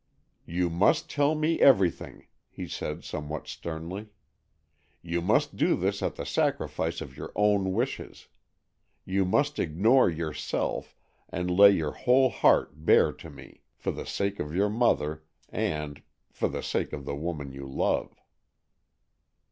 "You 0.47 0.71
must 0.71 1.11
tell 1.11 1.35
me 1.35 1.59
everything," 1.59 2.25
he 2.49 2.67
said 2.67 3.03
somewhat 3.03 3.47
sternly. 3.47 4.09
"You 5.03 5.21
must 5.21 5.57
do 5.57 5.75
this 5.75 6.01
at 6.01 6.15
the 6.15 6.25
sacrifice 6.25 7.01
of 7.01 7.15
your 7.15 7.31
own 7.35 7.71
wishes. 7.73 8.27
You 9.05 9.25
must 9.25 9.59
ignore 9.59 10.09
yourself, 10.09 10.95
and 11.29 11.51
lay 11.55 11.69
your 11.69 11.91
whole 11.91 12.31
heart 12.31 12.83
bare 12.83 13.11
to 13.13 13.29
me, 13.29 13.61
for 13.77 13.91
the 13.91 14.07
sake 14.07 14.39
of 14.39 14.55
your 14.55 14.71
mother, 14.71 15.21
and—for 15.49 16.47
the 16.47 16.63
sake 16.63 16.93
of 16.93 17.05
the 17.05 17.15
woman 17.15 17.51
you 17.51 17.67
love." 17.67 18.19